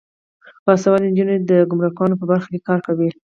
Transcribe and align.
باسواده 0.65 1.05
نجونې 1.11 1.35
د 1.49 1.51
ګمرکونو 1.69 2.13
په 2.17 2.25
برخه 2.31 2.47
کې 2.53 2.65
کار 2.67 2.79
کوي. 2.87 3.09